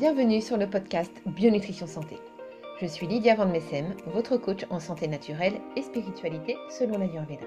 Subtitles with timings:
[0.00, 2.16] Bienvenue sur le podcast Bionutrition Santé.
[2.80, 7.44] Je suis Lydia Van Messem, votre coach en santé naturelle et spiritualité selon la l'Ayurveda.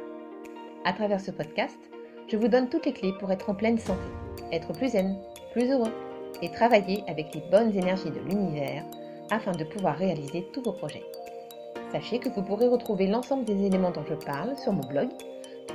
[0.85, 1.79] À travers ce podcast,
[2.27, 4.05] je vous donne toutes les clés pour être en pleine santé,
[4.51, 5.17] être plus zen,
[5.53, 5.91] plus heureux
[6.43, 8.85] et travailler avec les bonnes énergies de l'univers
[9.31, 11.05] afin de pouvoir réaliser tous vos projets.
[11.91, 15.09] Sachez que vous pourrez retrouver l'ensemble des éléments dont je parle sur mon blog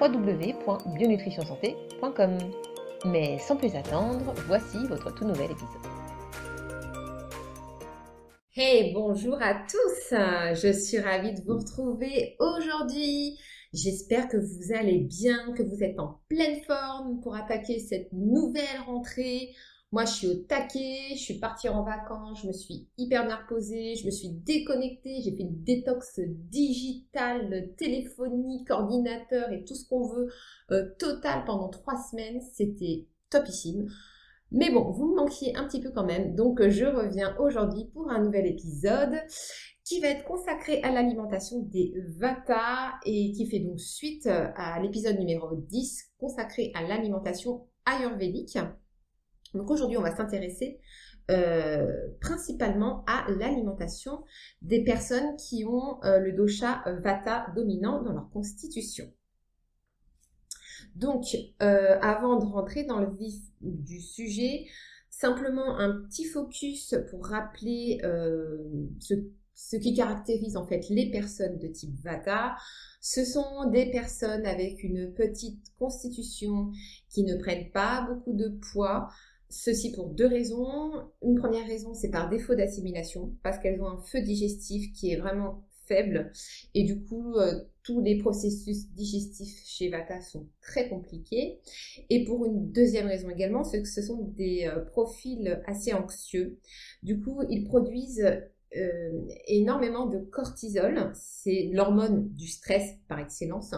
[0.00, 2.38] www.bionutritionsanté.com.
[3.04, 5.87] Mais sans plus attendre, voici votre tout nouvel épisode.
[8.60, 13.38] Hey, bonjour à tous Je suis ravie de vous retrouver aujourd'hui.
[13.72, 18.80] J'espère que vous allez bien, que vous êtes en pleine forme pour attaquer cette nouvelle
[18.84, 19.54] rentrée.
[19.92, 23.36] Moi, je suis au taquet, je suis partie en vacances, je me suis hyper bien
[23.36, 29.88] reposée, je me suis déconnectée, j'ai fait une détox digitale, téléphonique, ordinateur et tout ce
[29.88, 30.32] qu'on veut,
[30.72, 32.40] euh, total pendant trois semaines.
[32.54, 33.86] C'était topissime.
[34.50, 38.10] Mais bon, vous me manquiez un petit peu quand même, donc je reviens aujourd'hui pour
[38.10, 39.14] un nouvel épisode
[39.84, 45.18] qui va être consacré à l'alimentation des Vata et qui fait donc suite à l'épisode
[45.18, 48.58] numéro 10 consacré à l'alimentation ayurvédique.
[49.54, 50.78] Donc aujourd'hui, on va s'intéresser
[51.30, 51.86] euh,
[52.20, 54.24] principalement à l'alimentation
[54.62, 59.12] des personnes qui ont euh, le dosha Vata dominant dans leur constitution.
[60.98, 64.66] Donc, euh, avant de rentrer dans le vif du sujet,
[65.10, 67.98] simplement un petit focus pour rappeler
[69.00, 69.14] ce,
[69.54, 72.56] ce, qui caractérise en fait les personnes de type Vata.
[73.00, 76.70] Ce sont des personnes avec une petite constitution
[77.10, 79.08] qui ne prennent pas beaucoup de poids,
[79.50, 80.92] Ceci pour deux raisons.
[81.22, 85.16] Une première raison, c'est par défaut d'assimilation, parce qu'elles ont un feu digestif qui est
[85.16, 86.32] vraiment faible.
[86.74, 91.60] Et du coup, euh, tous les processus digestifs chez Vata sont très compliqués.
[92.10, 96.58] Et pour une deuxième raison également, c'est que ce sont des euh, profils assez anxieux.
[97.02, 98.30] Du coup, ils produisent
[98.76, 101.10] euh, énormément de cortisol.
[101.14, 103.74] C'est l'hormone du stress par excellence.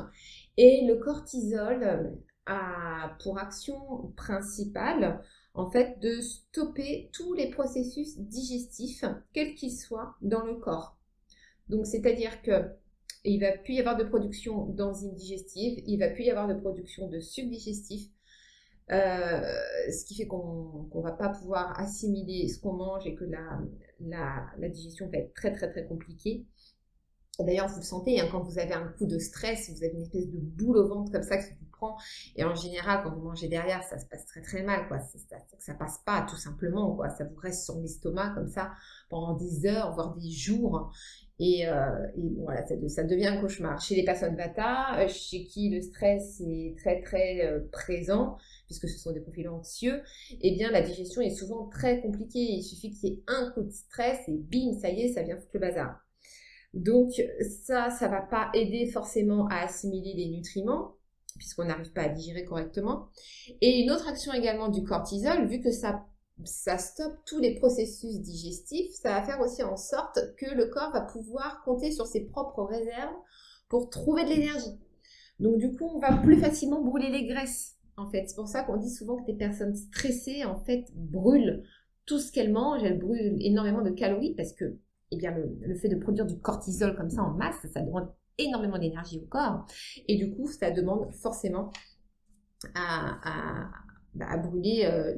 [0.56, 5.22] Et le cortisol a pour action principale
[5.54, 10.96] en fait, de stopper tous les processus digestifs, quels qu'ils soient, dans le corps.
[11.70, 12.64] Donc, c'est-à-dire que
[13.24, 16.54] il va plus y avoir de production d'enzymes digestives, il va plus y avoir de
[16.54, 18.08] production de subdigestifs,
[18.90, 19.40] euh,
[19.90, 23.24] ce qui fait qu'on ne va pas pouvoir assimiler ce qu'on mange et que
[24.00, 26.46] la, digestion va être très très très compliquée.
[27.38, 30.02] D'ailleurs, vous le sentez, hein, quand vous avez un coup de stress, vous avez une
[30.02, 31.54] espèce de boule au ventre comme ça qui
[32.36, 34.98] et en général, quand vous mangez derrière, ça se passe très très mal, quoi.
[35.00, 35.18] Ça,
[35.58, 37.08] ça, passe pas, tout simplement, quoi.
[37.10, 38.72] Ça vous reste sur l'estomac comme ça
[39.08, 40.92] pendant des heures, voire des jours.
[41.42, 42.06] Et, euh,
[42.36, 43.80] voilà, ça, devient un cauchemar.
[43.80, 48.36] Chez les personnes Vata, euh, chez qui le stress est très très euh, présent,
[48.66, 50.02] puisque ce sont des profils anxieux,
[50.42, 52.40] eh bien la digestion est souvent très compliquée.
[52.40, 55.22] Il suffit qu'il y ait un coup de stress et bim, ça y est, ça
[55.22, 55.98] vient foutre le bazar.
[56.74, 57.10] Donc
[57.64, 60.94] ça, ça va pas aider forcément à assimiler les nutriments
[61.38, 63.08] puisqu'on n'arrive pas à digérer correctement.
[63.62, 66.04] Et une autre action également du cortisol, vu que ça,
[66.44, 70.92] ça stoppe tous les processus digestifs, ça va faire aussi en sorte que le corps
[70.92, 73.14] va pouvoir compter sur ses propres réserves
[73.68, 74.78] pour trouver de l'énergie.
[75.38, 77.76] Donc du coup, on va plus facilement brûler les graisses.
[77.96, 81.64] En fait, c'est pour ça qu'on dit souvent que des personnes stressées, en fait, brûlent
[82.06, 82.82] tout ce qu'elles mangent.
[82.82, 84.76] Elles brûlent énormément de calories parce que,
[85.10, 88.08] eh bien, le, fait de produire du cortisol comme ça en masse, ça demande
[88.38, 89.66] énormément d'énergie au corps.
[90.08, 91.70] Et du coup, ça demande forcément
[92.74, 93.70] à,
[94.14, 95.14] bah, brûler euh,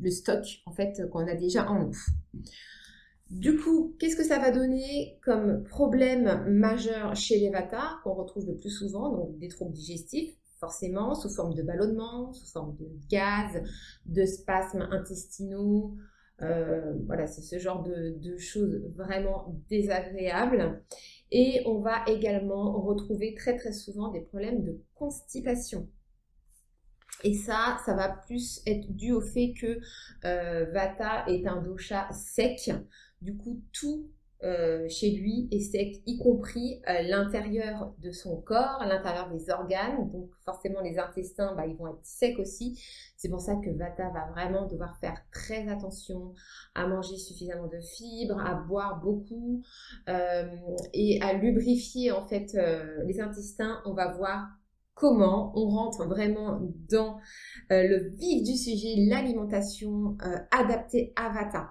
[0.00, 1.96] le stock en fait qu'on a déjà en nous.
[3.32, 7.50] Du coup, qu'est-ce que ça va donner comme problème majeur chez les
[8.04, 12.46] qu'on retrouve le plus souvent Donc des troubles digestifs, forcément, sous forme de ballonnement, sous
[12.52, 13.62] forme de gaz,
[14.04, 15.96] de spasmes intestinaux.
[16.42, 20.82] Euh, voilà, c'est ce genre de, de, choses vraiment désagréables.
[21.30, 25.88] Et on va également retrouver très très souvent des problèmes de constipation.
[27.24, 29.78] Et ça, ça va plus être dû au fait que
[30.24, 32.70] euh, Vata est un dosha sec.
[33.20, 34.08] Du coup, tout
[34.44, 40.10] euh, chez lui est sec, y compris euh, l'intérieur de son corps, l'intérieur des organes.
[40.10, 42.82] Donc forcément, les intestins, bah, ils vont être secs aussi.
[43.16, 46.34] C'est pour ça que Vata va vraiment devoir faire très attention
[46.74, 49.62] à manger suffisamment de fibres, à boire beaucoup
[50.92, 52.58] et à lubrifier en fait
[53.06, 53.80] les intestins.
[53.84, 54.48] On va voir
[54.94, 56.60] comment on rentre vraiment
[56.90, 57.18] dans
[57.70, 60.16] le vif du sujet, l'alimentation
[60.50, 61.70] adaptée à Vata.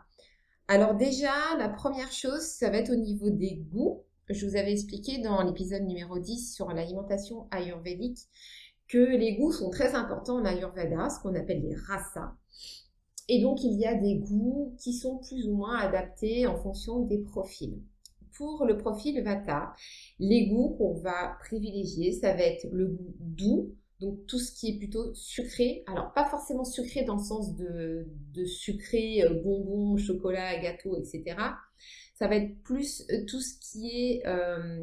[0.68, 4.04] Alors déjà, la première chose, ça va être au niveau des goûts.
[4.30, 8.20] Je vous avais expliqué dans l'épisode numéro 10 sur l'alimentation ayurvédique
[8.88, 12.34] que les goûts sont très importants en ayurveda, ce qu'on appelle les rasas.
[13.28, 17.02] Et donc, il y a des goûts qui sont plus ou moins adaptés en fonction
[17.02, 17.82] des profils.
[18.42, 19.72] Pour le profil Vata,
[20.18, 24.70] les goûts qu'on va privilégier, ça va être le goût doux, donc tout ce qui
[24.70, 25.84] est plutôt sucré.
[25.86, 28.08] Alors pas forcément sucré dans le sens de,
[28.46, 31.36] sucré, euh, bonbons, chocolat, gâteau, etc.
[32.16, 34.82] Ça va être plus euh, tout ce qui est euh,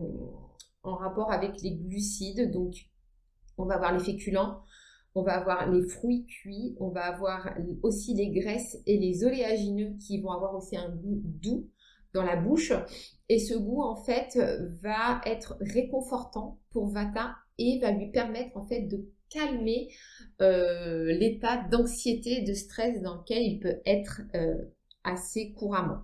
[0.85, 2.53] en rapport avec les glucides.
[2.53, 2.75] Donc
[3.57, 4.63] on va avoir les féculents,
[5.17, 9.97] on va avoir les fruits cuits, on va avoir aussi les graisses et les oléagineux
[9.99, 11.69] qui vont avoir aussi un goût doux
[12.15, 12.73] dans la bouche.
[13.29, 14.39] Et ce goût, en fait,
[14.83, 19.89] va être réconfortant pour Vata et va lui permettre, en fait, de calmer
[20.41, 24.55] euh, l'état d'anxiété, de stress dans lequel il peut être euh,
[25.05, 26.03] assez couramment.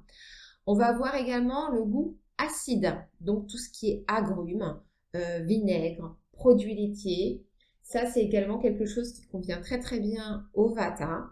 [0.67, 4.81] On va avoir également le goût acide, donc tout ce qui est agrumes,
[5.17, 7.45] euh, vinaigre, produits laitiers.
[7.83, 11.27] Ça, c'est également quelque chose qui convient très très bien au Vata.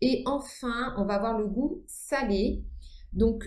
[0.00, 2.64] Et enfin, on va avoir le goût salé.
[3.14, 3.44] Donc,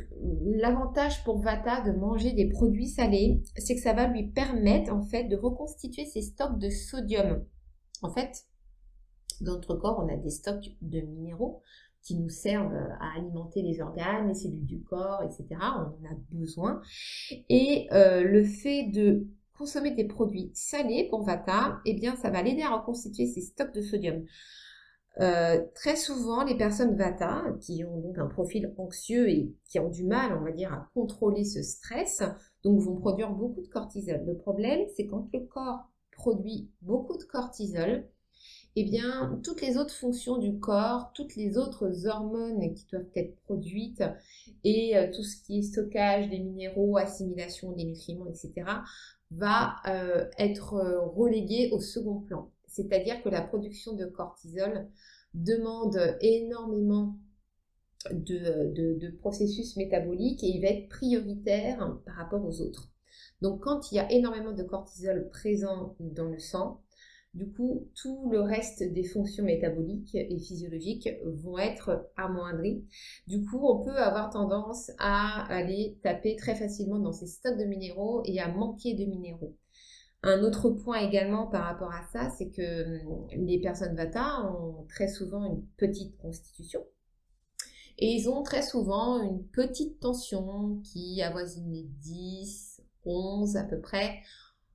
[0.56, 5.04] l'avantage pour Vata de manger des produits salés, c'est que ça va lui permettre en
[5.04, 7.44] fait de reconstituer ses stocks de sodium.
[8.02, 8.46] En fait,
[9.42, 11.62] dans notre corps, on a des stocks de minéraux
[12.02, 15.46] qui nous servent à alimenter les organes, les cellules du corps, etc.
[15.60, 16.82] On en a besoin.
[17.50, 19.28] Et euh, le fait de
[19.58, 23.74] consommer des produits salés pour Vata, eh bien, ça va l'aider à reconstituer ses stocks
[23.74, 24.24] de sodium.
[25.20, 29.90] Euh, très souvent, les personnes Vata, qui ont donc un profil anxieux et qui ont
[29.90, 32.22] du mal, on va dire, à contrôler ce stress,
[32.64, 34.24] donc vont produire beaucoup de cortisol.
[34.26, 38.08] Le problème, c'est quand le corps produit beaucoup de cortisol,
[38.76, 43.36] eh bien, toutes les autres fonctions du corps, toutes les autres hormones qui doivent être
[43.46, 44.04] produites
[44.64, 48.54] et euh, tout ce qui est stockage des minéraux, assimilation des nutriments, etc.,
[49.32, 50.74] va euh, être
[51.16, 52.52] relégué au second plan.
[52.68, 54.88] C'est-à-dire que la production de cortisol
[55.34, 57.18] demande énormément
[58.12, 62.90] de, processus métaboliques et il va être prioritaire par rapport aux autres.
[63.42, 66.82] Donc quand il y a énormément de cortisol présent dans le sang,
[67.34, 72.84] du coup, tout le reste des fonctions métaboliques et physiologiques vont être amoindries.
[73.28, 77.66] Du coup, on peut avoir tendance à aller taper très facilement dans ces stocks de
[77.66, 79.56] minéraux et à manquer de minéraux.
[80.24, 84.86] Un autre point également par rapport à ça, c'est que hum, les personnes Vata ont
[84.90, 86.84] très souvent une petite constitution.
[88.00, 93.80] Et ils ont très souvent une petite tension qui avoisine les 10, 11 à peu
[93.80, 94.22] près.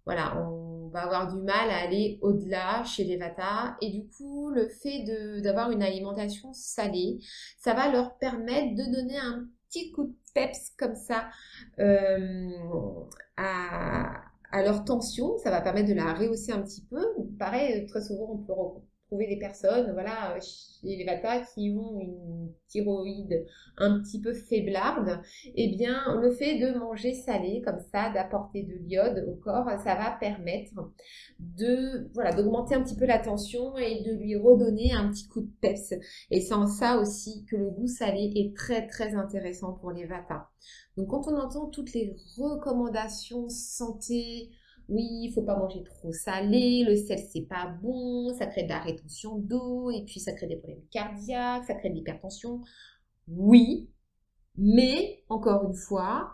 [0.05, 3.77] Voilà, on va avoir du mal à aller au-delà chez les Vata.
[3.81, 5.05] Et du coup, le fait
[5.41, 7.21] d'avoir une alimentation salée,
[7.59, 11.29] ça va leur permettre de donner un petit coup de peps comme ça
[11.79, 12.51] euh,
[13.37, 17.05] à, à leur tension, ça va permettre de la rehausser un petit peu.
[17.39, 18.53] Pareil, très souvent, on peut
[19.13, 23.45] trouver des personnes, voilà, chez les Vata qui ont une thyroïde
[23.77, 25.21] un petit peu faiblarde.
[25.55, 29.97] Eh bien, le fait de manger salé comme ça, d'apporter de l'iode au corps, ça
[29.97, 30.73] va permettre
[31.39, 35.43] de, voilà, d'augmenter un petit peu la tension et de lui redonner un petit coup
[35.43, 35.93] de peps.
[36.31, 40.07] Et c'est en ça aussi que le goût salé est très, très intéressant pour les
[40.07, 40.49] Vata.
[40.97, 44.49] Donc quand on entend toutes les recommandations santé,
[44.93, 48.69] oui, il faut pas manger trop salé, le sel c'est pas bon, ça crée de
[48.69, 52.63] la rétention d'eau et puis ça crée des problèmes cardiaques, ça crée de l'hypertension.
[53.29, 53.91] Oui,
[54.57, 56.31] mais encore une fois,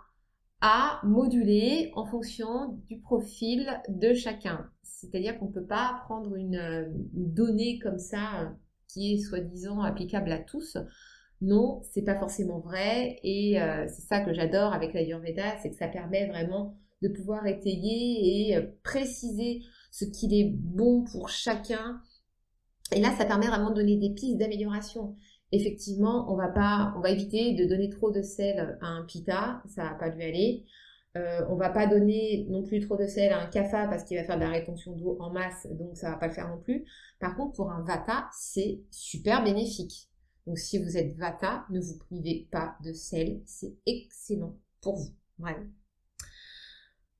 [0.60, 4.68] à moduler en fonction du profil de chacun.
[4.82, 8.52] C'est-à-dire qu'on ne peut pas prendre une, donnée comme ça
[8.88, 10.76] qui est soi-disant applicable à tous.
[11.40, 15.70] Non, c'est pas forcément vrai et euh, c'est ça que j'adore avec la l'Ayurveda, c'est
[15.70, 21.28] que ça permet vraiment de pouvoir étayer et euh, préciser ce qu'il est bon pour
[21.28, 22.00] chacun.
[22.92, 25.16] Et là, ça permet vraiment de donner des pistes d'amélioration.
[25.52, 29.62] Effectivement, on va pas, on va éviter de donner trop de sel à un pita,
[29.66, 30.64] ça va pas lui aller.
[31.16, 34.18] Euh, on va pas donner non plus trop de sel à un kapha parce qu'il
[34.18, 36.60] va faire de la rétention d'eau en masse, donc ça va pas le faire non
[36.60, 36.84] plus.
[37.18, 40.08] Par contre, pour un vata, c'est super bénéfique.
[40.48, 45.12] Donc si vous êtes Vata, ne vous privez pas de sel, c'est excellent pour vous.
[45.38, 45.58] Voilà.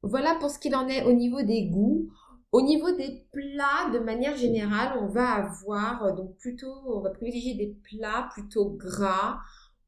[0.03, 2.09] Voilà pour ce qu'il en est au niveau des goûts.
[2.51, 7.11] Au niveau des plats, de manière générale, on va avoir euh, donc plutôt, on va
[7.11, 9.39] privilégier des plats plutôt gras,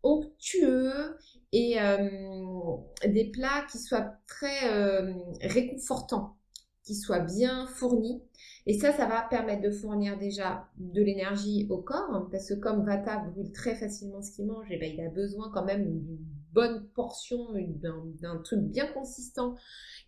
[0.03, 1.17] onctueux
[1.53, 2.77] et euh,
[3.07, 6.37] des plats qui soient très euh, réconfortants,
[6.85, 8.23] qui soient bien fournis.
[8.67, 12.55] Et ça, ça va permettre de fournir déjà de l'énergie au corps, hein, parce que
[12.55, 15.65] comme Vata brûle très facilement ce qu'il mange, et eh ben, il a besoin quand
[15.65, 16.19] même d'une
[16.53, 19.57] bonne portion, d'un truc bien consistant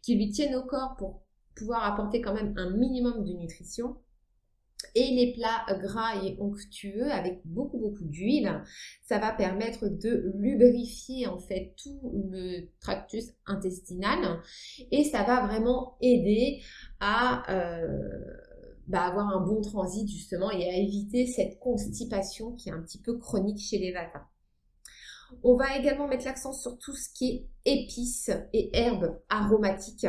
[0.02, 1.22] qui lui tienne au corps pour
[1.54, 3.96] pouvoir apporter quand même un minimum de nutrition.
[4.96, 8.62] Et les plats gras et onctueux avec beaucoup beaucoup d'huile,
[9.02, 12.00] ça va permettre de lubrifier en fait tout
[12.32, 14.40] le tractus intestinal
[14.90, 16.62] et ça va vraiment aider
[16.98, 17.86] à euh,
[18.88, 23.00] bah, avoir un bon transit justement et à éviter cette constipation qui est un petit
[23.00, 24.31] peu chronique chez les Vata.
[25.42, 30.06] On va également mettre l'accent sur tout ce qui est épices et herbes aromatiques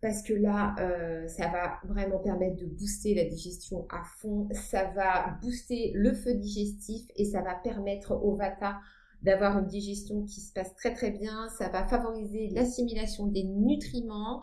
[0.00, 4.84] parce que là, euh, ça va vraiment permettre de booster la digestion à fond, ça
[4.94, 8.78] va booster le feu digestif et ça va permettre au Vata
[9.22, 14.42] d'avoir une digestion qui se passe très très bien, ça va favoriser l'assimilation des nutriments.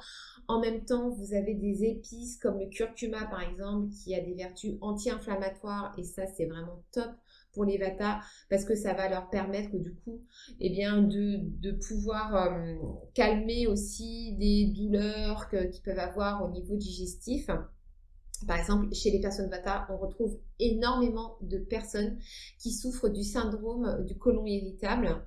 [0.50, 4.34] En même temps, vous avez des épices comme le curcuma par exemple qui a des
[4.34, 7.12] vertus anti-inflammatoires et ça c'est vraiment top
[7.64, 8.20] les Vata
[8.50, 10.22] parce que ça va leur permettre du coup
[10.60, 12.76] eh bien, de, pouvoir euh,
[13.14, 17.50] calmer aussi des douleurs qu'ils peuvent avoir au niveau digestif.
[18.48, 22.18] Par exemple, chez les personnes Vata, on retrouve énormément de personnes
[22.60, 25.24] qui souffrent du syndrome du côlon irritable.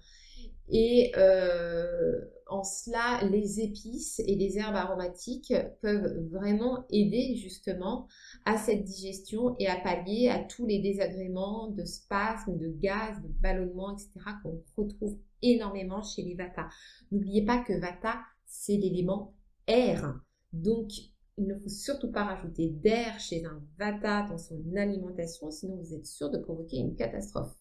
[0.71, 8.07] Et euh, en cela, les épices et les herbes aromatiques peuvent vraiment aider justement
[8.45, 13.29] à cette digestion et à pallier à tous les désagréments de spasmes, de gaz, de
[13.41, 14.13] ballonnements, etc.
[14.43, 16.69] qu'on retrouve énormément chez les Vata.
[17.13, 19.35] N'oubliez pas que Vata, c'est l'élément
[19.67, 20.19] air.
[20.53, 20.91] Donc,
[21.37, 25.95] il ne faut surtout pas rajouter d'air chez un Vata dans son alimentation, sinon vous
[25.95, 27.55] êtes sûr de provoquer une catastrophe.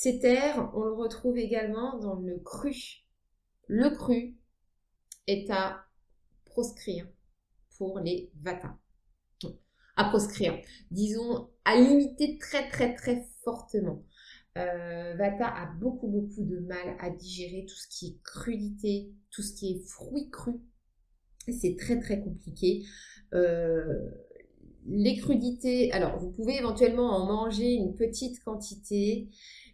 [0.00, 3.02] Cet air, on le retrouve également dans le cru.
[3.66, 4.36] Le cru
[5.26, 5.86] est à
[6.44, 7.08] proscrire
[7.76, 8.78] pour les Vata.
[9.96, 10.56] À proscrire,
[10.92, 14.04] disons à limiter très très très fortement.
[14.56, 19.42] Euh, vata a beaucoup beaucoup de mal à digérer tout ce qui est crudité, tout
[19.42, 20.60] ce qui est fruits crus.
[21.48, 22.84] C'est très très compliqué.
[23.34, 24.12] Euh,
[24.86, 29.28] les crudités, alors vous pouvez éventuellement en manger une petite quantité,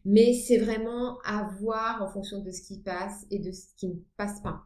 [0.04, 3.88] mais c'est vraiment à voir en fonction de ce qui passe et de ce qui
[3.88, 4.64] ne passe pas.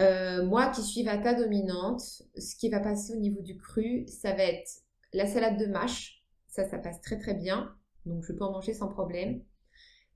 [0.00, 4.32] Euh, moi qui suis vata dominante, ce qui va passer au niveau du cru, ça
[4.32, 4.70] va être
[5.12, 6.22] la salade de mâche.
[6.46, 7.74] Ça, ça passe très très bien.
[8.06, 9.42] Donc je peux en manger sans problème.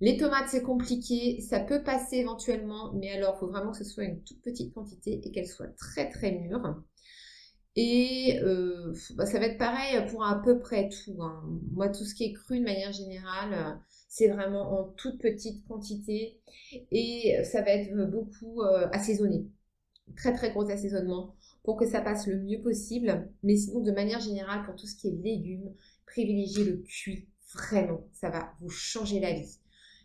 [0.01, 1.41] Les tomates, c'est compliqué.
[1.41, 4.73] Ça peut passer éventuellement, mais alors il faut vraiment que ce soit une toute petite
[4.75, 6.83] quantité et qu'elle soit très très mûre.
[7.75, 11.23] Et euh, bah, ça va être pareil pour à peu près tout.
[11.23, 11.43] Hein.
[11.73, 13.81] Moi, tout ce qui est cru de manière générale,
[14.13, 16.39] c'est vraiment en toute petite quantité
[16.91, 19.47] et ça va être beaucoup euh, assaisonné.
[20.17, 23.33] Très très gros assaisonnement pour que ça passe le mieux possible.
[23.43, 25.73] Mais sinon, de manière générale, pour tout ce qui est légumes,
[26.05, 27.27] privilégiez le cuit.
[27.55, 29.59] Vraiment, ça va vous changer la vie.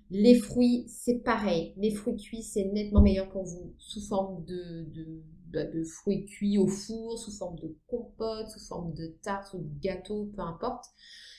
[0.09, 1.73] Les fruits, c'est pareil.
[1.75, 4.87] Les fruits cuits, c'est nettement meilleur pour vous sous forme de,
[5.51, 9.79] bah, fruits cuits au four, sous forme de compote, sous forme de tarte ou de
[9.81, 10.85] gâteau, peu importe.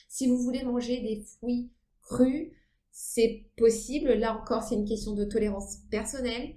[0.07, 1.71] Si vous voulez manger des fruits
[2.09, 2.51] crus,
[2.91, 4.11] c'est possible.
[4.13, 6.55] Là encore, c'est une question de tolérance personnelle.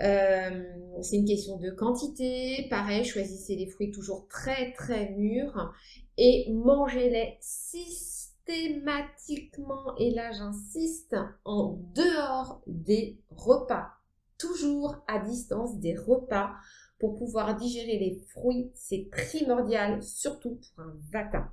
[0.00, 0.64] Euh,
[1.02, 2.66] c'est une question de quantité.
[2.70, 5.74] Pareil, choisissez les fruits toujours très très mûrs
[6.16, 9.94] et mangez-les systématiquement.
[9.98, 11.14] Et là, j'insiste,
[11.44, 13.90] en dehors des repas.
[14.38, 16.52] Toujours à distance des repas
[16.98, 18.70] pour pouvoir digérer les fruits.
[18.74, 21.52] C'est primordial, surtout pour un vata.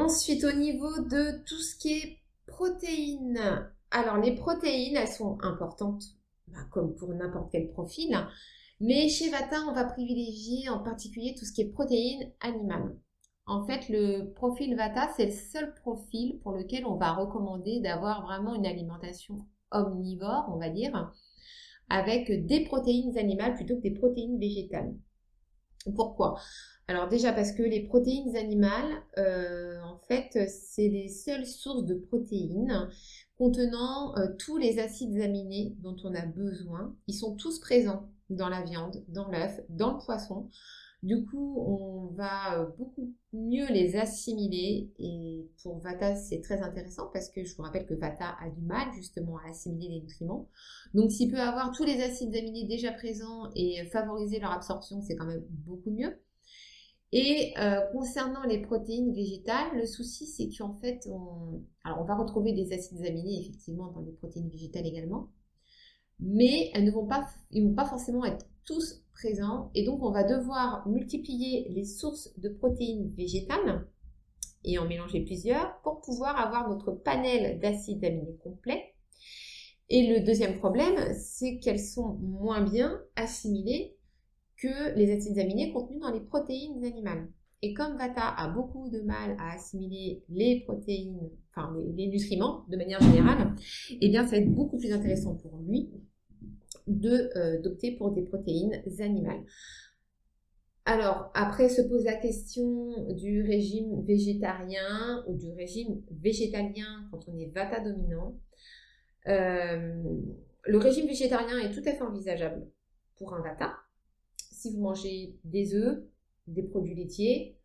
[0.00, 6.02] Ensuite, au niveau de tout ce qui est protéines, alors les protéines, elles sont importantes,
[6.48, 8.16] bah, comme pour n'importe quel profil,
[8.80, 12.96] mais chez Vata, on va privilégier en particulier tout ce qui est protéines animales.
[13.44, 18.22] En fait, le profil Vata, c'est le seul profil pour lequel on va recommander d'avoir
[18.22, 21.12] vraiment une alimentation omnivore, on va dire,
[21.90, 24.94] avec des protéines animales plutôt que des protéines végétales.
[25.94, 26.40] Pourquoi?
[26.90, 31.94] Alors déjà parce que les protéines animales, euh, en fait, c'est les seules sources de
[31.94, 32.88] protéines
[33.38, 36.96] contenant euh, tous les acides aminés dont on a besoin.
[37.06, 40.48] Ils sont tous présents dans la viande, dans l'œuf, dans le poisson.
[41.04, 44.90] Du coup, on va euh, beaucoup mieux les assimiler.
[44.98, 48.62] Et pour Vata, c'est très intéressant parce que je vous rappelle que Vata a du
[48.62, 50.48] mal justement à assimiler les nutriments.
[50.92, 55.14] Donc, s'il peut avoir tous les acides aminés déjà présents et favoriser leur absorption, c'est
[55.14, 56.18] quand même beaucoup mieux.
[57.12, 62.14] Et euh, concernant les protéines végétales, le souci c'est qu'en fait, on, alors on va
[62.14, 65.28] retrouver des acides aminés effectivement dans les protéines végétales également,
[66.20, 70.12] mais elles ne vont pas, ils vont pas forcément être tous présents, et donc on
[70.12, 73.88] va devoir multiplier les sources de protéines végétales
[74.62, 78.94] et en mélanger plusieurs pour pouvoir avoir notre panel d'acides aminés complet.
[79.88, 83.96] Et le deuxième problème, c'est qu'elles sont moins bien assimilées
[84.60, 87.28] que les acides aminés contenus dans les protéines animales.
[87.62, 92.76] Et comme Vata a beaucoup de mal à assimiler les protéines, enfin les, nutriments de
[92.76, 93.54] manière générale,
[94.00, 95.90] eh bien ça va être beaucoup plus intéressant pour lui
[96.88, 99.44] euh, d'opter pour des protéines animales.
[100.86, 107.38] Alors, après se pose la question du régime végétarien ou du régime végétalien quand on
[107.38, 108.34] est vata dominant.
[109.28, 110.02] Euh,
[110.64, 112.66] le régime végétarien est tout à fait envisageable
[113.18, 113.74] pour un vata.
[114.60, 116.02] Si vous mangez des œufs,
[116.46, 117.56] des produits laitiers,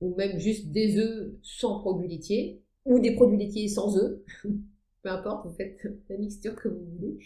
[0.00, 4.18] ou même juste des œufs sans produits laitiers, ou des produits laitiers sans œufs,
[5.02, 5.78] peu importe, vous faites
[6.08, 7.18] la mixture que vous voulez,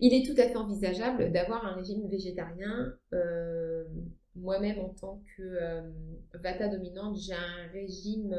[0.00, 2.94] il est tout à fait envisageable d'avoir un régime végétarien.
[3.12, 3.84] Euh,
[4.34, 5.82] moi-même, en tant que euh,
[6.42, 8.34] vata dominante, j'ai un régime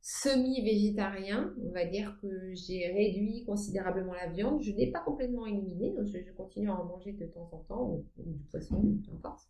[0.00, 1.54] semi-végétarien.
[1.62, 4.62] On va dire que j'ai réduit considérablement la viande.
[4.62, 5.94] Je ne l'ai pas complètement éliminé.
[6.04, 9.48] Je, je, continue à en manger de temps en temps, ou, du poisson, peu importe.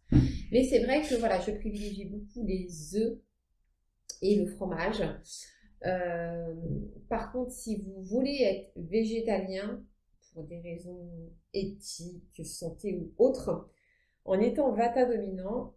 [0.52, 3.18] Mais c'est vrai que voilà, je privilégie beaucoup les œufs
[4.22, 5.02] et le fromage.
[5.86, 6.54] Euh,
[7.08, 9.82] par contre, si vous voulez être végétalien,
[10.32, 11.10] pour des raisons
[11.52, 13.68] éthiques, santé ou autres,
[14.24, 15.74] en étant vata dominant,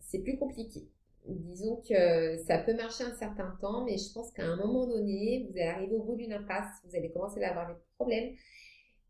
[0.00, 0.88] c'est plus compliqué.
[1.28, 5.46] Disons que ça peut marcher un certain temps, mais je pense qu'à un moment donné,
[5.48, 8.34] vous allez arriver au bout d'une impasse, vous allez commencer à avoir des problèmes.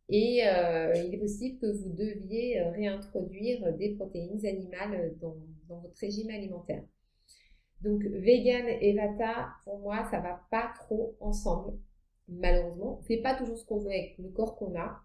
[0.09, 5.37] Et euh, il est possible que vous deviez réintroduire des protéines animales dans,
[5.69, 6.85] dans votre régime alimentaire.
[7.83, 11.79] Donc, vegan et vata, pour moi, ça va pas trop ensemble,
[12.29, 12.99] malheureusement.
[13.01, 15.03] On fait pas toujours ce qu'on veut avec le corps qu'on a.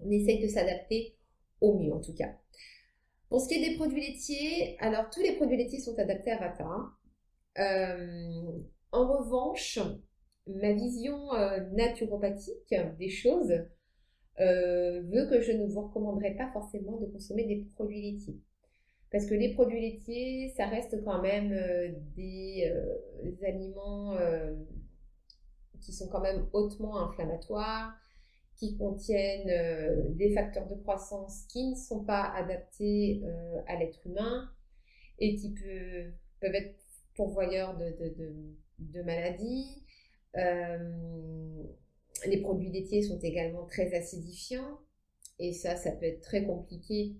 [0.00, 1.16] On essaye de s'adapter
[1.60, 2.30] au mieux, en tout cas.
[3.32, 6.38] Pour ce qui est des produits laitiers, alors tous les produits laitiers sont adaptés à
[6.38, 6.68] vata.
[7.58, 8.60] Euh,
[8.90, 9.78] en revanche,
[10.46, 13.54] ma vision euh, naturopathique des choses
[14.38, 18.38] euh, veut que je ne vous recommanderais pas forcément de consommer des produits laitiers.
[19.10, 21.58] Parce que les produits laitiers, ça reste quand même
[22.14, 22.70] des,
[23.46, 24.14] aliments
[25.80, 27.94] qui sont quand même hautement inflammatoires,
[28.62, 33.20] qui contiennent des facteurs de croissance qui ne sont pas adaptés
[33.66, 34.48] à l'être humain
[35.18, 35.52] et qui
[36.40, 36.78] peuvent être
[37.16, 38.14] pourvoyeurs de,
[38.78, 39.82] de maladies.
[42.26, 44.78] les produits laitiers sont également très acidifiants
[45.40, 47.16] et ça, ça peut être très compliqué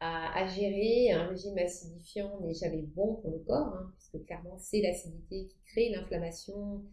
[0.00, 1.10] à, gérer.
[1.12, 5.58] Un régime acidifiant n'est jamais bon pour le corps, hein, puisque clairement c'est l'acidité qui
[5.66, 6.84] crée l'inflammation,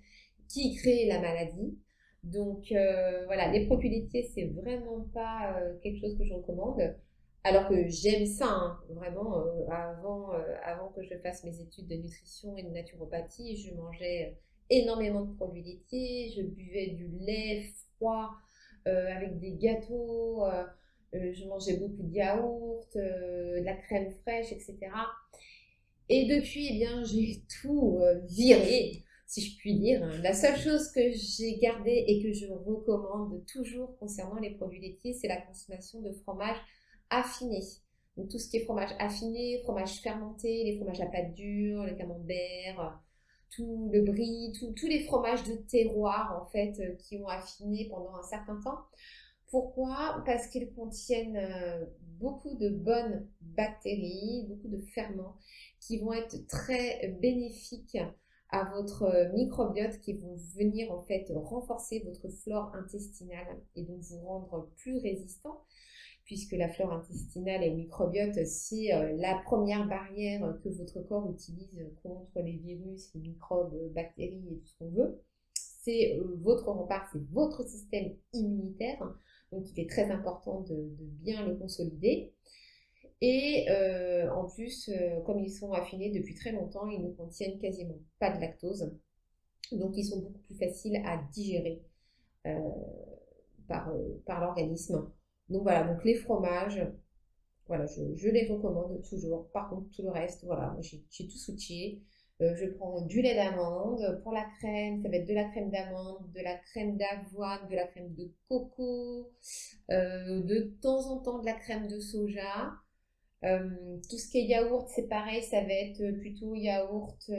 [0.48, 1.78] qui crée la maladie.
[2.26, 6.96] Donc euh, voilà, les produits laitiers, c'est vraiment pas euh, quelque chose que je recommande.
[7.44, 9.38] Alors que j'aime ça, hein, vraiment.
[9.38, 10.32] Euh, avant,
[10.64, 14.40] avant que je fasse mes études de nutrition et de naturopathie, je mangeais
[14.72, 17.64] énormément de produits laitiers, je buvais du lait
[17.96, 18.32] froid
[18.86, 20.44] avec des gâteaux.
[21.14, 24.78] Je mangeais beaucoup de yaourt, de la crème fraîche, etc.
[26.10, 30.08] Et depuis, eh bien, j'ai tout viré, si je puis dire.
[30.22, 35.14] La seule chose que j'ai gardée et que je recommande toujours concernant les produits laitiers,
[35.14, 36.58] c'est la consommation de fromage
[37.10, 37.62] affiné.
[38.18, 41.96] Donc tout ce qui est fromage affiné, fromage fermenté, les fromages à pâte dure, le
[41.96, 43.02] camembert,
[43.50, 48.24] tout le brie, tous les fromages de terroir en fait qui ont affiné pendant un
[48.24, 48.86] certain temps.
[49.50, 50.24] Pourquoi?
[50.26, 51.86] Parce qu'ils contiennent euh,
[52.20, 55.38] beaucoup de bonnes bactéries, beaucoup de ferments
[55.80, 57.98] qui vont être très bénéfiques
[58.50, 64.00] à votre euh, microbiote, qui vont venir en fait renforcer votre flore intestinale et donc
[64.02, 65.62] vous rendre plus résistant
[66.26, 71.30] puisque la flore intestinale et le microbiote, c'est euh, la première barrière que votre corps
[71.30, 75.22] utilise contre les virus, les microbes, bactéries et tout ce qu'on veut.
[75.54, 79.08] C'est votre rempart, c'est votre système immunitaire.
[79.52, 80.90] Donc il est très important de,
[81.22, 82.34] bien le consolider.
[83.22, 87.60] Et euh, en plus, euh, comme ils sont affinés depuis très longtemps, ils ne contiennent
[87.60, 88.94] quasiment pas de lactose.
[89.72, 91.82] Donc ils sont beaucoup plus faciles à digérer
[92.46, 92.60] euh,
[93.68, 93.92] par,
[94.26, 95.10] par l'organisme.
[95.50, 96.86] Donc voilà, donc les fromages,
[97.68, 99.50] voilà, je, les recommande toujours.
[99.52, 101.38] Par contre, tout le reste, voilà, j'ai tout.
[102.42, 104.20] Euh, je prends du lait d'amande.
[104.24, 107.76] Pour la crème, ça va être de la crème d'amande, de la crème d'avoine, de
[107.76, 109.32] la crème de coco,
[109.90, 112.74] de temps en temps de la crème de soja.
[113.44, 117.32] Euh, tout ce qui est yaourt, c'est pareil, ça va être plutôt yaourt,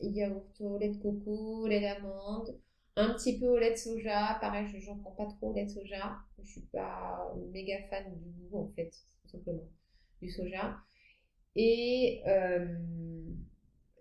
[0.00, 2.58] yaourt au lait de coco, lait d'amande,
[2.96, 4.38] un petit peu au lait de soja.
[4.40, 6.16] Pareil, je n'en prends pas trop au lait de soja.
[6.42, 8.90] Je suis pas méga fan du goût en fait,
[9.22, 9.68] tout simplement,
[10.22, 10.76] du soja.
[11.56, 12.22] Et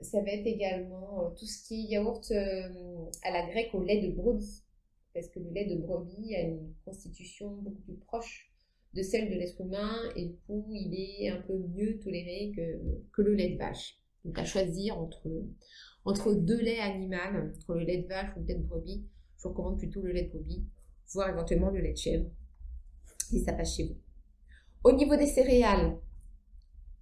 [0.01, 3.83] ça va être également euh, tout ce qui est yaourt euh, à la grecque au
[3.83, 4.63] lait de brebis.
[5.13, 8.48] Parce que le lait de brebis a une constitution beaucoup plus proche
[8.93, 12.79] de celle de l'être humain et du coup il est un peu mieux toléré que,
[13.13, 13.99] que le lait de vache.
[14.25, 15.29] Donc à choisir entre,
[16.05, 17.15] entre deux laits animaux,
[17.57, 19.05] entre le lait de vache ou le lait de brebis,
[19.37, 20.65] je recommande plutôt le lait de brebis,
[21.13, 22.29] voire éventuellement le lait de chèvre,
[23.29, 23.97] si ça passe chez vous.
[24.83, 25.97] Au niveau des céréales,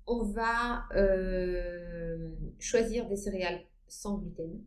[0.06, 4.62] on va euh, choisir des céréales sans gluten.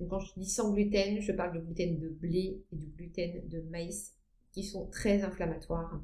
[0.00, 3.48] Donc quand je dis sans gluten, je parle de gluten de blé et du gluten
[3.48, 4.13] de maïs
[4.54, 6.00] qui sont très inflammatoires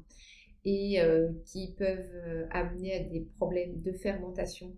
[0.65, 4.75] et euh, qui peuvent euh, amener à des problèmes de fermentation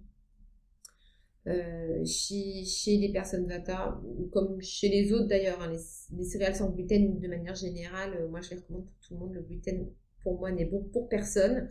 [1.47, 5.73] euh, chez, les personnes Vata, ou comme chez les autres d'ailleurs, hein,
[6.15, 9.33] les, céréales sans gluten de manière générale, moi je les recommande pour tout le monde.
[9.33, 9.89] Le gluten
[10.21, 11.67] pour moi n'est bon pour personne.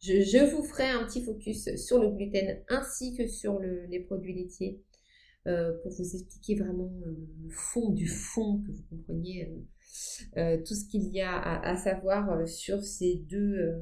[0.00, 4.34] Je, vous ferai un petit focus sur le gluten ainsi que sur le, les produits
[4.34, 4.80] laitiers
[5.44, 9.48] pour vous expliquer vraiment le fond du fond, que vous compreniez
[10.34, 13.74] tout ce qu'il y a à, savoir sur ces deux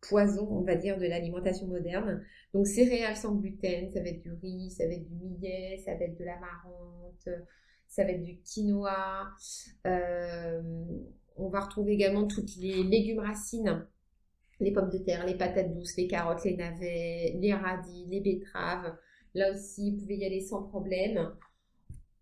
[0.00, 2.22] poisons, on va dire, de l'alimentation moderne.
[2.52, 5.94] Donc céréales sans gluten, ça va être du riz, ça va être du millet, ça
[5.94, 7.28] va être de l'amarante,
[7.88, 9.30] ça va être du quinoa.
[9.84, 13.86] on va retrouver également toutes les légumes racines
[14.60, 18.96] les pommes de terre, les patates douces, les carottes, les navets, les radis, les betteraves,
[19.34, 21.32] Là aussi, vous pouvez y aller sans problème.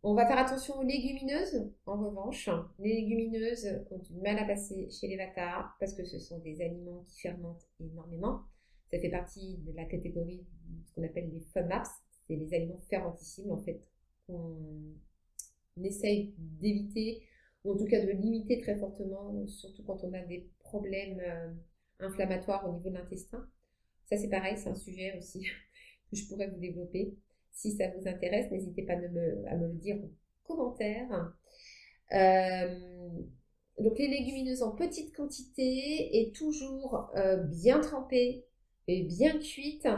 [0.04, 2.50] On va faire attention aux légumineuses, en revanche.
[2.80, 6.60] Les légumineuses ont du mal à passer chez les Vata parce que ce sont des
[6.60, 8.42] aliments qui fermentent énormément.
[8.90, 11.86] Ça fait partie de la catégorie de ce qu'on appelle les FODMAPs.
[12.26, 13.80] C'est les aliments fermentissibles, en fait,
[14.26, 14.92] qu'on
[15.82, 17.22] essaye d'éviter,
[17.64, 21.52] ou en tout cas de limiter très fortement, surtout quand on a des problèmes euh,
[22.00, 23.48] inflammatoires au niveau de l'intestin.
[24.06, 25.46] Ça, c'est pareil, c'est un sujet aussi
[26.12, 27.14] je pourrais vous développer.
[27.52, 30.10] Si ça vous intéresse, n'hésitez pas à me, le dire en
[30.44, 31.32] commentaire.
[32.12, 33.22] Euh,
[33.78, 38.44] donc les légumineuses en petite quantité et toujours euh, bien trempées
[38.88, 39.88] et bien cuites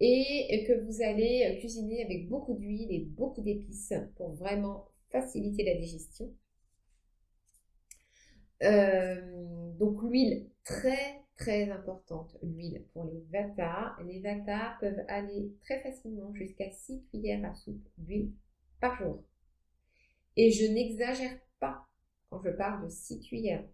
[0.00, 5.74] et que vous allez cuisiner avec beaucoup d'huile et beaucoup d'épices pour vraiment faciliter la
[5.74, 6.32] digestion.
[8.64, 13.96] Euh, donc l'huile très très importante, l'huile pour les vata.
[14.04, 18.32] Les vata peuvent aller très facilement jusqu'à 6 cuillères à soupe d'huile
[18.80, 19.22] par jour.
[20.36, 21.86] Et je n'exagère pas
[22.28, 23.64] quand je parle de 6 cuillères.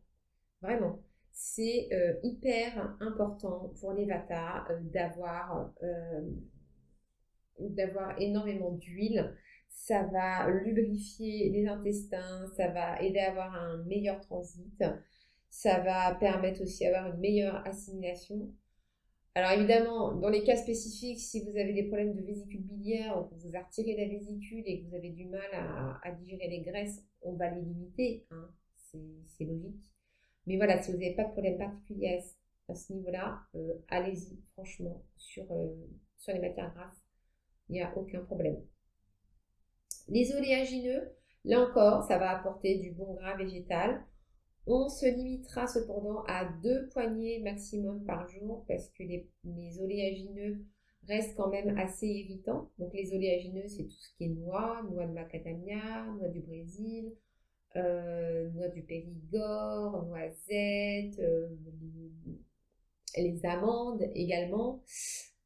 [0.63, 6.31] Vraiment, c'est euh, hyper important pour les vata euh, d'avoir euh,
[7.59, 9.35] d'avoir énormément d'huile.
[9.69, 14.83] Ça va lubrifier les intestins, ça va aider à avoir un meilleur transit.
[15.55, 18.53] Ça va permettre aussi d'avoir une meilleure assimilation.
[19.37, 23.29] Alors évidemment, dans les cas spécifiques, si vous avez des problèmes de vésicule biliaire ou
[23.29, 25.49] que vous retiré la vésicule et que vous avez du mal
[26.03, 28.27] à, digérer les graisses, on va les limiter.
[28.33, 28.51] Hein.
[28.83, 29.77] C'est logique.
[30.49, 32.21] Mais voilà, si vous n'avez pas de problème particulier
[32.69, 35.73] à, ce niveau-là, euh, allez-y, franchement, sur, euh,
[36.19, 37.01] sur les matières grasses.
[37.69, 38.61] Il n'y a aucun problème.
[40.09, 41.13] Les oléagineux,
[41.45, 44.05] là encore, ça va apporter du bon gras végétal.
[44.67, 49.29] On se limitera cependant à deux poignées maximum par jour parce que les,
[49.81, 50.65] oléagineux
[51.07, 52.71] restent quand même assez irritants.
[52.79, 57.13] Donc les oléagineux, c'est tout ce qui est noix, noix de macadamia, noix du Brésil,
[57.77, 61.49] euh, noix du Périgord, noisettes, euh,
[63.17, 64.83] les, amandes également.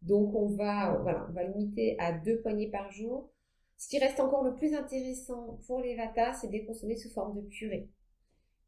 [0.02, 3.32] Donc on va, voilà, on va limiter à deux poignées par jour.
[3.78, 7.10] Ce qui reste encore le plus intéressant pour les vata, c'est de les consommer sous
[7.10, 7.88] forme de purée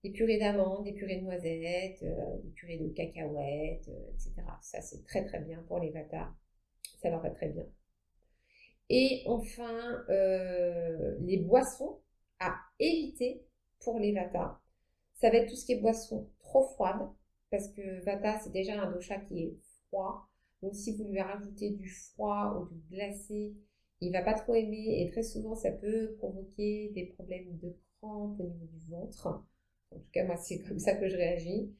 [0.03, 4.35] des purées d'amandes, des purées de noisettes, euh, des purées de cacahuètes, euh, etc.
[4.63, 6.33] Ça, c'est très très bien pour les vata.
[7.03, 7.67] Ça leur va très bien.
[8.89, 12.01] Et enfin, euh, les boissons
[12.41, 13.45] à éviter
[13.81, 14.61] pour les vata.
[15.15, 17.09] Ça va être tout ce qui est boisson trop froide,
[17.51, 19.57] parce que vata, c'est déjà un dosha qui est
[19.89, 20.27] froid.
[20.63, 23.55] Donc, si vous lui rajoutez du froid ou du glacé,
[24.01, 28.41] il va pas trop aimer et très souvent, ça peut provoquer des problèmes de crampes
[28.41, 29.45] au niveau du ventre.
[29.92, 31.72] En tout cas, moi, c'est comme ça que je réagis.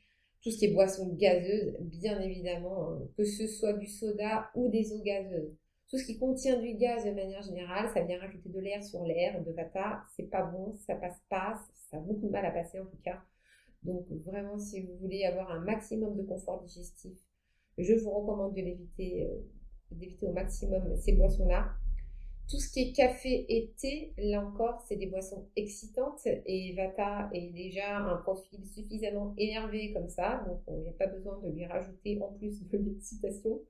[0.42, 4.70] Tout ce qui est boisson gazeuse, bien évidemment, hein, que ce soit du soda ou
[4.70, 5.54] des eaux gazeuses.
[5.90, 9.04] Tout ce qui contient du gaz de manière générale, ça vient rajouter de l'air sur
[9.04, 12.52] l'air, de vata, c'est pas bon, ça passe pas, ça a beaucoup de mal à
[12.52, 13.20] passer en tout cas.
[13.82, 17.18] Donc vraiment, si vous voulez avoir un maximum de confort digestif,
[17.76, 19.40] je vous recommande de l'éviter, euh,
[19.90, 21.72] d'éviter au maximum ces boissons-là.
[22.50, 27.30] Tout ce qui est café et thé, là encore, c'est des boissons excitantes et Vata
[27.32, 31.48] est déjà un profil suffisamment énervé comme ça, donc il n'y a pas besoin de
[31.48, 33.60] lui rajouter en plus de l'excitation.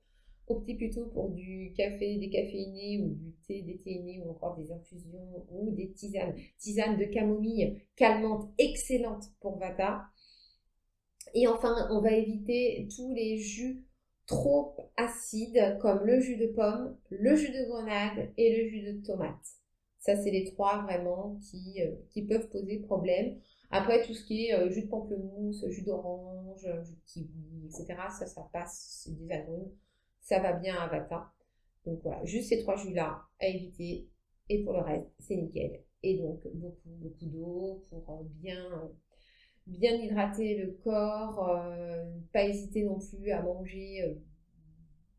[0.47, 5.69] Optez plutôt pour du café décaféiné ou du thé déthéiné ou encore des infusions ou
[5.75, 6.33] des tisanes.
[6.57, 10.05] Tisanes de camomille calmante, excellente pour Vata.
[11.35, 13.85] Et enfin, on va éviter tous les jus
[14.31, 19.05] trop acides comme le jus de pomme, le jus de grenade et le jus de
[19.05, 19.45] tomate.
[19.99, 23.37] Ça, c'est les trois vraiment qui, euh, qui peuvent poser problème.
[23.69, 27.85] Après, tout ce qui est euh, jus de pamplemousse, jus d'orange, jus de kiwi, etc.,
[28.09, 29.69] ça, ça passe, c'est des agrumes.
[30.21, 31.31] Ça va bien à Vata.
[31.85, 34.07] Donc voilà, juste ces trois jus-là à éviter.
[34.49, 35.81] Et pour le reste, c'est nickel.
[36.03, 38.91] Et donc, beaucoup, beaucoup d'eau pour euh, bien,
[39.67, 41.49] bien hydrater le corps.
[42.33, 44.17] pas hésiter non plus à manger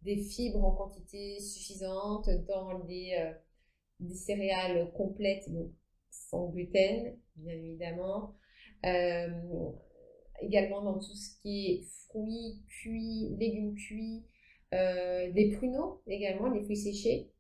[0.03, 3.33] des fibres en quantité suffisante dans des
[4.03, 5.71] des céréales complètes, donc
[6.11, 8.35] sans gluten, bien évidemment.
[8.85, 9.29] Euh,
[10.41, 14.25] également dans tout ce qui est fruits cuits, légumes cuits,
[14.75, 17.31] euh, des pruneaux également, les fruits séchés.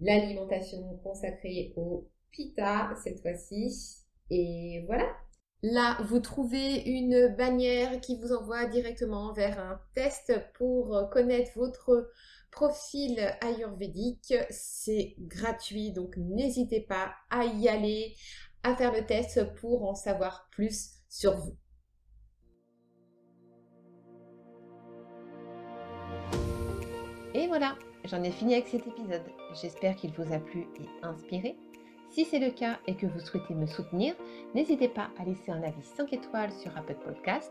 [0.00, 4.02] l'alimentation consacrée au pita cette fois-ci.
[4.30, 5.06] Et voilà.
[5.62, 12.10] Là, vous trouvez une bannière qui vous envoie directement vers un test pour connaître votre
[12.50, 14.34] profil ayurvédique.
[14.50, 18.16] C'est gratuit, donc n'hésitez pas à y aller,
[18.64, 21.56] à faire le test pour en savoir plus sur vous.
[27.42, 27.74] Et voilà,
[28.04, 29.24] j'en ai fini avec cet épisode.
[29.60, 31.56] J'espère qu'il vous a plu et inspiré.
[32.08, 34.14] Si c'est le cas et que vous souhaitez me soutenir,
[34.54, 37.50] n'hésitez pas à laisser un avis 5 étoiles sur Apple Podcast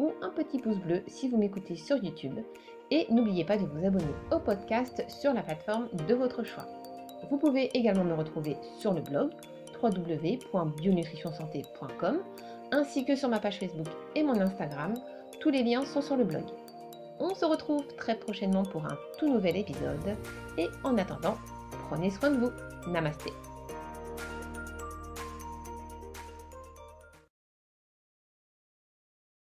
[0.00, 2.36] ou un petit pouce bleu si vous m'écoutez sur YouTube.
[2.90, 6.66] Et n'oubliez pas de vous abonner au podcast sur la plateforme de votre choix.
[7.30, 9.30] Vous pouvez également me retrouver sur le blog
[9.80, 12.24] www.bionutritionsanté.com
[12.72, 14.94] ainsi que sur ma page Facebook et mon Instagram.
[15.38, 16.42] Tous les liens sont sur le blog.
[17.20, 20.16] On se retrouve très prochainement pour un tout nouvel épisode
[20.56, 21.36] et en attendant,
[21.88, 22.52] prenez soin de vous.
[22.90, 23.30] Namasté.